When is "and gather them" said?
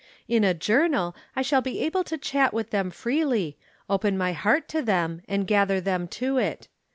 5.27-6.07